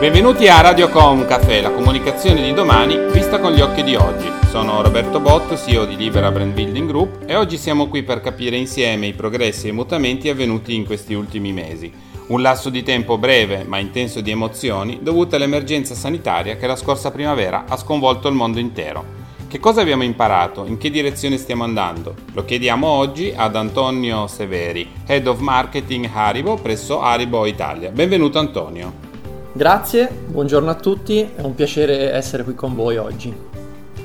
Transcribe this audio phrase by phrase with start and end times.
[0.00, 4.32] Benvenuti a Radiocom Café, la comunicazione di domani vista con gli occhi di oggi.
[4.48, 8.56] Sono Roberto Botto, CEO di Libera Brand Building Group e oggi siamo qui per capire
[8.56, 11.92] insieme i progressi e i mutamenti avvenuti in questi ultimi mesi.
[12.28, 17.10] Un lasso di tempo breve ma intenso di emozioni dovuto all'emergenza sanitaria che la scorsa
[17.10, 19.04] primavera ha sconvolto il mondo intero.
[19.46, 20.64] Che cosa abbiamo imparato?
[20.64, 22.14] In che direzione stiamo andando?
[22.32, 27.90] Lo chiediamo oggi ad Antonio Severi, Head of Marketing Haribo presso Haribo Italia.
[27.90, 29.08] Benvenuto Antonio.
[29.52, 33.34] Grazie, buongiorno a tutti, è un piacere essere qui con voi oggi.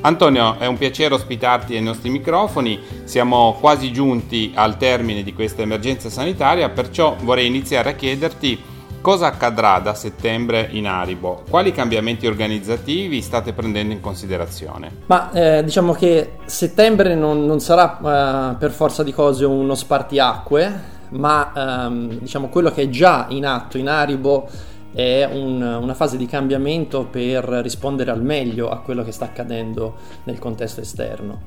[0.00, 5.60] Antonio, è un piacere ospitarti ai nostri microfoni, siamo quasi giunti al termine di questa
[5.60, 8.58] emergenza sanitaria, perciò vorrei iniziare a chiederti
[9.02, 14.92] cosa accadrà da settembre in Aribo, quali cambiamenti organizzativi state prendendo in considerazione?
[15.06, 20.92] Ma eh, diciamo che settembre non, non sarà eh, per forza di cose uno spartiacque,
[21.10, 24.48] ma ehm, diciamo quello che è già in atto in Aribo
[24.94, 29.96] è un, una fase di cambiamento per rispondere al meglio a quello che sta accadendo
[30.24, 31.42] nel contesto esterno.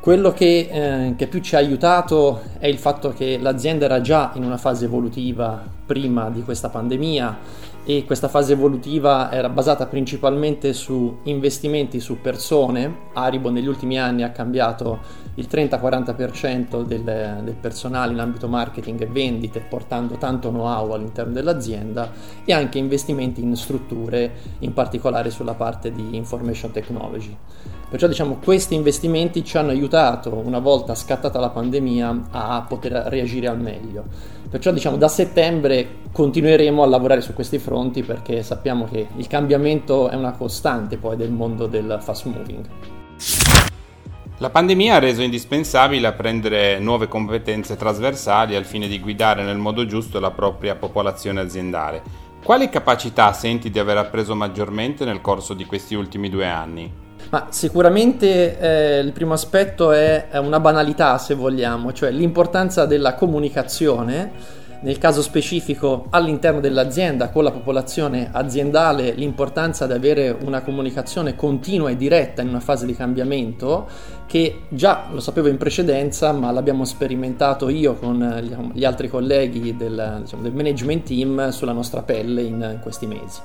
[0.00, 4.30] Quello che, eh, che, più ci ha aiutato è il fatto che l'azienda era già
[4.34, 7.38] in una fase evolutiva prima di questa pandemia
[7.88, 13.10] e questa fase evolutiva era basata principalmente su investimenti su persone.
[13.12, 14.98] Aribo negli ultimi anni ha cambiato
[15.34, 17.02] il 30-40% del,
[17.44, 22.10] del personale in ambito marketing e vendite, portando tanto know-how all'interno dell'azienda
[22.44, 27.36] e anche investimenti in strutture, in particolare sulla parte di information technology.
[27.88, 33.46] Perciò diciamo questi investimenti ci hanno aiutato una volta scattata la pandemia a poter reagire
[33.46, 34.04] al meglio.
[34.50, 40.08] Perciò diciamo da settembre continueremo a lavorare su questi fronti perché sappiamo che il cambiamento
[40.08, 42.64] è una costante poi del mondo del fast moving.
[44.38, 49.86] La pandemia ha reso indispensabile apprendere nuove competenze trasversali al fine di guidare nel modo
[49.86, 52.02] giusto la propria popolazione aziendale.
[52.42, 57.05] Quali capacità senti di aver appreso maggiormente nel corso di questi ultimi due anni?
[57.30, 63.14] Ma sicuramente eh, il primo aspetto è, è una banalità, se vogliamo, cioè l'importanza della
[63.14, 71.34] comunicazione nel caso specifico all'interno dell'azienda con la popolazione aziendale l'importanza di avere una comunicazione
[71.34, 73.88] continua e diretta in una fase di cambiamento
[74.26, 80.18] che già lo sapevo in precedenza ma l'abbiamo sperimentato io con gli altri colleghi del,
[80.22, 83.40] diciamo, del management team sulla nostra pelle in, in questi mesi.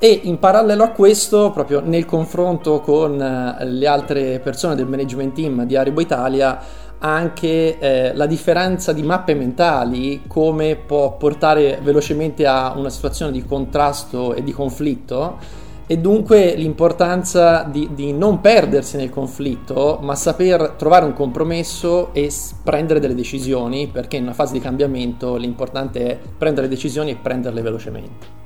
[0.00, 5.34] E in parallelo a questo, proprio nel confronto con eh, le altre persone del management
[5.34, 6.56] team di Aribo Italia,
[6.98, 13.44] anche eh, la differenza di mappe mentali, come può portare velocemente a una situazione di
[13.44, 20.74] contrasto e di conflitto, e dunque l'importanza di, di, non perdersi nel conflitto, ma saper
[20.76, 22.30] trovare un compromesso e
[22.62, 27.62] prendere delle decisioni, perché in una fase di cambiamento l'importante è prendere decisioni e prenderle
[27.62, 28.37] velocemente.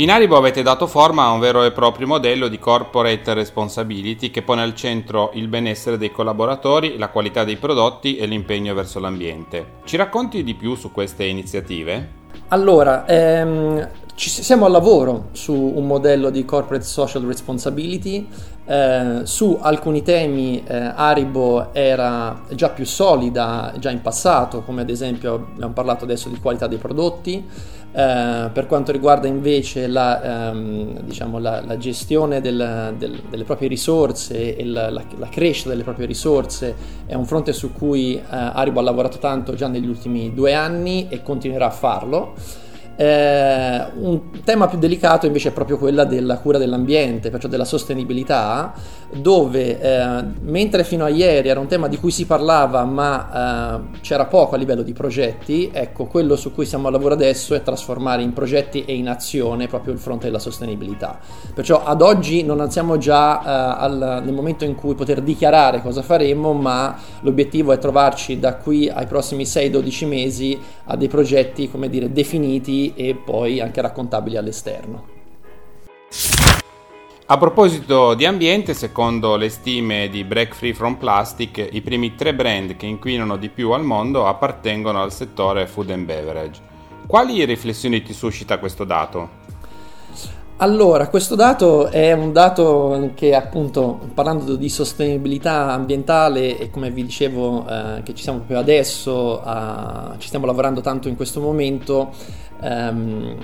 [0.00, 4.40] In Haribo avete dato forma a un vero e proprio modello di corporate responsibility che
[4.40, 9.72] pone al centro il benessere dei collaboratori, la qualità dei prodotti e l'impegno verso l'ambiente.
[9.84, 12.12] Ci racconti di più su queste iniziative?
[12.48, 18.26] Allora, ehm, ci siamo al lavoro su un modello di corporate social responsibility.
[18.66, 24.90] Eh, su alcuni temi eh, Haribo era già più solida già in passato, come ad
[24.90, 27.44] esempio abbiamo parlato adesso di qualità dei prodotti.
[27.92, 33.68] Eh, per quanto riguarda invece la, ehm, diciamo la, la gestione del, del, delle proprie
[33.68, 36.74] risorse e la, la, crescita delle proprie risorse
[37.06, 41.08] è un fronte su cui eh, Aribo ha lavorato tanto già negli ultimi due anni
[41.08, 42.34] e continuerà a farlo.
[43.00, 48.74] Eh, un tema più delicato invece è proprio quella della cura dell'ambiente, perciò della sostenibilità,
[49.10, 53.98] dove eh, mentre fino a ieri era un tema di cui si parlava ma eh,
[54.02, 57.62] c'era poco a livello di progetti, ecco quello su cui siamo a lavoro adesso è
[57.62, 61.18] trasformare in progetti e in azione proprio il fronte della sostenibilità.
[61.54, 66.02] Perciò ad oggi non siamo già eh, al, nel momento in cui poter dichiarare cosa
[66.02, 71.88] faremo, ma l'obiettivo è trovarci da qui ai prossimi 6-12 mesi a dei progetti, come
[71.88, 75.18] dire, definiti e poi anche raccontabili all'esterno.
[77.26, 82.34] A proposito di ambiente, secondo le stime di Break Free from Plastic, i primi tre
[82.34, 86.60] brand che inquinano di più al mondo appartengono al settore food and beverage.
[87.06, 89.38] Quali riflessioni ti suscita questo dato?
[90.62, 97.02] Allora, questo dato è un dato che appunto, parlando di sostenibilità ambientale e come vi
[97.02, 102.10] dicevo eh, che ci siamo proprio adesso, uh, ci stiamo lavorando tanto in questo momento,
[102.62, 103.36] um,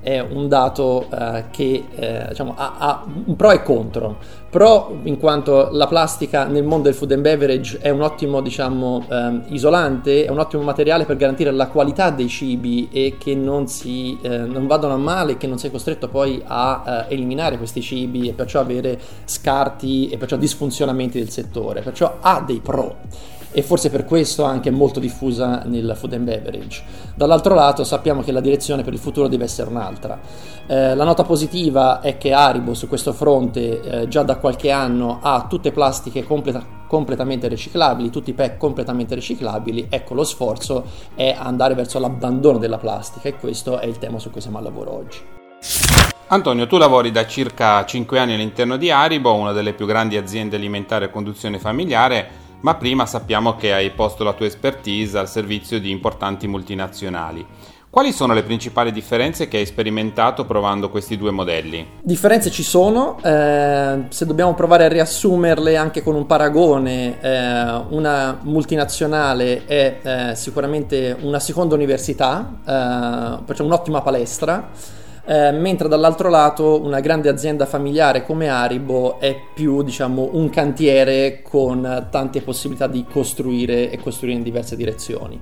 [0.00, 4.16] è un dato eh, che eh, diciamo, ha, ha, un pro e contro.
[4.48, 9.04] Pro in quanto la plastica nel mondo del food and beverage è un ottimo diciamo,
[9.08, 13.68] eh, isolante, è un ottimo materiale per garantire la qualità dei cibi e che non,
[13.68, 17.82] si, eh, non vadano a male, che non sei costretto poi a eh, eliminare questi
[17.82, 21.82] cibi e perciò avere scarti e perciò disfunzionamenti del settore.
[21.82, 22.96] Perciò ha dei pro
[23.52, 26.82] e forse per questo anche molto diffusa nel food and beverage.
[27.14, 30.18] Dall'altro lato sappiamo che la direzione per il futuro deve essere un'altra.
[30.66, 35.18] Eh, la nota positiva è che Haribo su questo fronte eh, già da qualche anno
[35.20, 41.36] ha tutte plastiche completa- completamente riciclabili, tutti i pack completamente riciclabili, ecco lo sforzo è
[41.38, 44.94] andare verso l'abbandono della plastica e questo è il tema su cui siamo al lavoro
[44.96, 45.18] oggi.
[46.32, 50.54] Antonio, tu lavori da circa 5 anni all'interno di Haribo, una delle più grandi aziende
[50.54, 55.80] alimentari a conduzione familiare ma prima sappiamo che hai posto la tua expertise al servizio
[55.80, 57.46] di importanti multinazionali.
[57.90, 61.84] Quali sono le principali differenze che hai sperimentato provando questi due modelli?
[62.02, 68.38] Differenze ci sono, eh, se dobbiamo provare a riassumerle anche con un paragone, eh, una
[68.42, 74.68] multinazionale è eh, sicuramente una seconda università, eh, perciò un'ottima palestra
[75.30, 81.40] eh, mentre dall'altro lato una grande azienda familiare come Aribo è più diciamo un cantiere
[81.40, 85.40] con tante possibilità di costruire e costruire in diverse direzioni.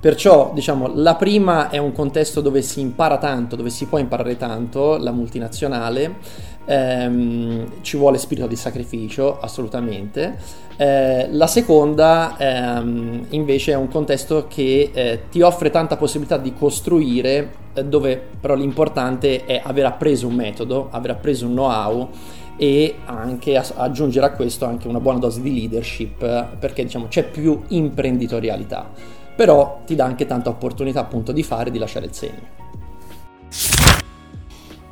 [0.00, 4.36] Perciò, diciamo, la prima è un contesto dove si impara tanto, dove si può imparare
[4.36, 6.16] tanto, la multinazionale,
[6.64, 10.36] ehm, ci vuole spirito di sacrificio, assolutamente.
[10.76, 16.52] Eh, la seconda, ehm, invece, è un contesto che eh, ti offre tanta possibilità di
[16.54, 22.08] costruire, eh, dove però l'importante è aver appreso un metodo, aver appreso un know-how
[22.56, 27.62] e anche aggiungere a questo anche una buona dose di leadership perché diciamo c'è più
[27.68, 28.90] imprenditorialità
[29.34, 32.71] però ti dà anche tanta opportunità appunto di fare e di lasciare il segno.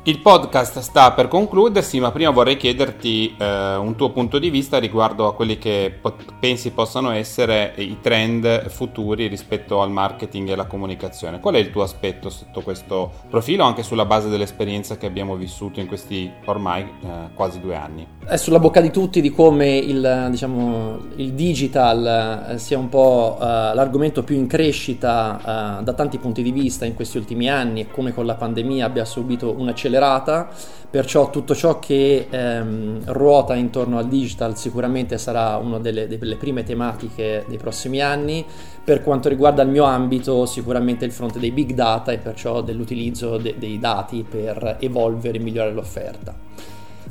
[0.03, 4.79] Il podcast sta per concludersi, ma prima vorrei chiederti eh, un tuo punto di vista
[4.79, 10.53] riguardo a quelli che po- pensi possano essere i trend futuri rispetto al marketing e
[10.53, 11.39] alla comunicazione.
[11.39, 15.79] Qual è il tuo aspetto sotto questo profilo, anche sulla base dell'esperienza che abbiamo vissuto
[15.79, 18.07] in questi ormai eh, quasi due anni?
[18.25, 23.37] È sulla bocca di tutti di come il, diciamo, il digital eh, sia un po'
[23.39, 27.81] uh, l'argomento più in crescita uh, da tanti punti di vista in questi ultimi anni
[27.81, 30.49] e come con la pandemia abbia subito un'accelerazione accelerata,
[30.89, 36.63] perciò tutto ciò che ehm, ruota intorno al digital sicuramente sarà una delle, delle, prime
[36.63, 38.45] tematiche dei prossimi anni.
[38.83, 43.37] Per quanto riguarda il mio ambito, sicuramente il fronte dei big data e perciò dell'utilizzo
[43.37, 46.33] de- dei dati per evolvere e migliorare l'offerta.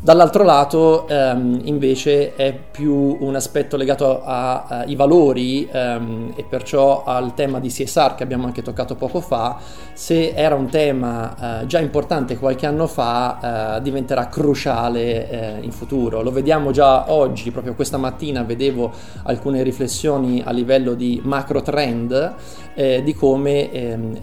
[0.02, 7.34] Dall'altro lato ehm, invece è più un aspetto legato ai valori ehm, e perciò al
[7.34, 9.58] tema di CSR che abbiamo anche toccato poco fa,
[9.92, 15.70] se era un tema eh, già importante qualche anno fa eh, diventerà cruciale eh, in
[15.70, 16.22] futuro.
[16.22, 18.90] Lo vediamo già oggi, proprio questa mattina vedevo
[19.24, 22.36] alcune riflessioni a livello di macro trend
[22.72, 24.18] eh, di come ehm,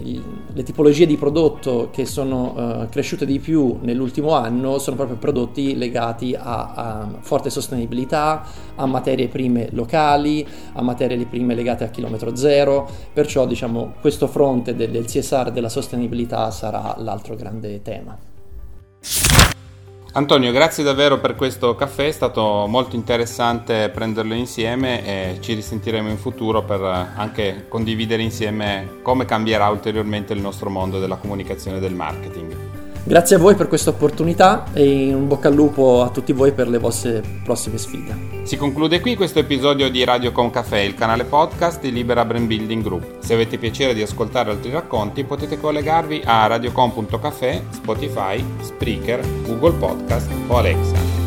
[0.52, 5.67] le tipologie di prodotto che sono eh, cresciute di più nell'ultimo anno sono proprio prodotti
[5.76, 8.44] legati a, a, forte sostenibilità,
[8.76, 14.74] a materie prime locali, a materie prime legate a chilometro zero, perciò diciamo questo fronte
[14.74, 18.16] del, del CSR della sostenibilità sarà l'altro grande tema.
[20.12, 26.08] Antonio, grazie davvero per questo caffè, è stato molto interessante prenderlo insieme e ci risentiremo
[26.08, 31.80] in futuro per anche condividere insieme come cambierà ulteriormente il nostro mondo della comunicazione e
[31.80, 32.77] del marketing.
[33.04, 36.68] Grazie a voi per questa opportunità e un bocca al lupo a tutti voi per
[36.68, 38.36] le vostre prossime sfide.
[38.42, 42.46] Si conclude qui questo episodio di Radio Con Café, il canale podcast di Libera Brand
[42.46, 43.20] Building Group.
[43.20, 50.30] Se avete piacere di ascoltare altri racconti potete collegarvi a radiocom.café, Spotify, Spreaker, Google Podcast
[50.46, 51.17] o Alexa.